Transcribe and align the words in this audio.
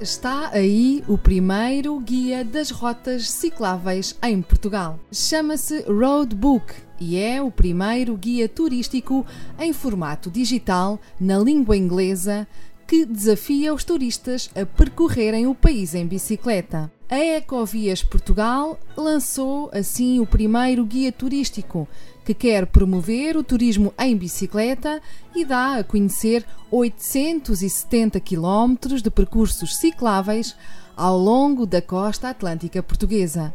Está 0.00 0.50
aí 0.50 1.04
o 1.06 1.16
primeiro 1.16 1.98
guia 2.00 2.44
das 2.44 2.70
rotas 2.70 3.30
cicláveis 3.30 4.18
em 4.22 4.42
Portugal. 4.42 4.98
Chama-se 5.12 5.82
Roadbook 5.82 6.74
e 7.00 7.16
é 7.16 7.40
o 7.40 7.50
primeiro 7.50 8.16
guia 8.16 8.48
turístico 8.48 9.24
em 9.58 9.72
formato 9.72 10.30
digital 10.30 11.00
na 11.18 11.38
língua 11.38 11.76
inglesa 11.76 12.46
que 12.86 13.04
desafia 13.04 13.72
os 13.72 13.84
turistas 13.84 14.50
a 14.54 14.64
percorrerem 14.66 15.46
o 15.46 15.54
país 15.54 15.94
em 15.94 16.06
bicicleta. 16.06 16.90
A 17.10 17.18
Ecovias 17.18 18.02
Portugal 18.02 18.78
lançou 18.96 19.70
assim 19.72 20.20
o 20.20 20.26
primeiro 20.26 20.84
guia 20.84 21.12
turístico 21.12 21.86
que 22.24 22.32
quer 22.32 22.66
promover 22.66 23.36
o 23.36 23.44
turismo 23.44 23.92
em 23.98 24.16
bicicleta 24.16 25.00
e 25.34 25.44
dá 25.44 25.76
a 25.76 25.84
conhecer 25.84 26.44
870 26.70 28.18
quilómetros 28.20 29.02
de 29.02 29.10
percursos 29.10 29.76
cicláveis 29.76 30.56
ao 30.96 31.18
longo 31.18 31.66
da 31.66 31.82
costa 31.82 32.30
atlântica 32.30 32.82
portuguesa. 32.82 33.54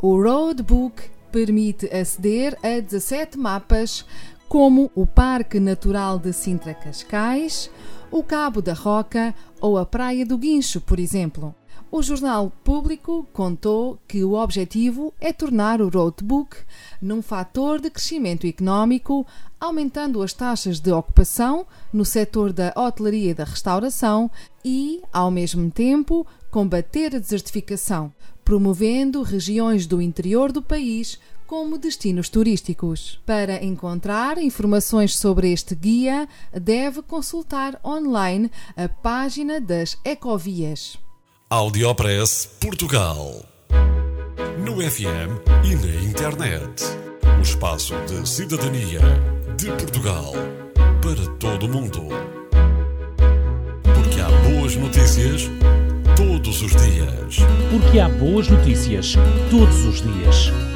O 0.00 0.22
Roadbook 0.22 1.02
permite 1.32 1.86
aceder 1.92 2.56
a 2.62 2.80
17 2.80 3.36
mapas, 3.36 4.06
como 4.48 4.90
o 4.94 5.06
Parque 5.06 5.58
Natural 5.58 6.18
de 6.18 6.32
Sintra 6.32 6.74
Cascais, 6.74 7.70
o 8.10 8.22
Cabo 8.22 8.62
da 8.62 8.74
Roca 8.74 9.34
ou 9.60 9.76
a 9.76 9.84
Praia 9.84 10.24
do 10.24 10.38
Guincho, 10.38 10.80
por 10.80 10.98
exemplo. 10.98 11.54
O 11.90 12.02
jornal 12.02 12.50
público 12.64 13.24
contou 13.32 14.00
que 14.08 14.24
o 14.24 14.32
objetivo 14.32 15.14
é 15.20 15.32
tornar 15.32 15.80
o 15.80 15.88
roadbook 15.88 16.56
num 17.00 17.22
fator 17.22 17.80
de 17.80 17.88
crescimento 17.88 18.48
económico, 18.48 19.24
aumentando 19.60 20.20
as 20.20 20.32
taxas 20.32 20.80
de 20.80 20.90
ocupação 20.90 21.64
no 21.92 22.04
setor 22.04 22.52
da 22.52 22.72
hotelaria 22.76 23.30
e 23.30 23.34
da 23.34 23.44
restauração 23.44 24.28
e, 24.64 25.02
ao 25.12 25.30
mesmo 25.30 25.70
tempo, 25.70 26.26
combater 26.50 27.14
a 27.14 27.20
desertificação, 27.20 28.12
promovendo 28.44 29.22
regiões 29.22 29.86
do 29.86 30.02
interior 30.02 30.50
do 30.50 30.60
país 30.60 31.20
como 31.46 31.78
destinos 31.78 32.28
turísticos. 32.28 33.20
Para 33.24 33.62
encontrar 33.62 34.38
informações 34.38 35.16
sobre 35.16 35.52
este 35.52 35.74
guia, 35.74 36.28
deve 36.52 37.02
consultar 37.02 37.78
online 37.84 38.50
a 38.76 38.88
página 38.88 39.60
das 39.60 39.96
Ecovias. 40.04 40.98
Audiopress 41.50 42.46
Portugal. 42.60 43.44
No 44.58 44.80
FM 44.80 45.40
e 45.64 45.74
na 45.76 46.10
internet. 46.10 46.84
O 47.38 47.42
espaço 47.42 47.94
de 48.06 48.28
cidadania 48.28 49.00
de 49.56 49.66
Portugal 49.66 50.32
para 51.00 51.30
todo 51.38 51.66
o 51.66 51.68
mundo. 51.68 52.08
Porque 53.94 54.20
há 54.20 54.28
boas 54.48 54.74
notícias 54.76 55.50
todos 56.16 56.62
os 56.62 56.70
dias. 56.70 57.36
Porque 57.70 58.00
há 58.00 58.08
boas 58.08 58.48
notícias 58.48 59.14
todos 59.50 59.84
os 59.84 60.02
dias. 60.02 60.73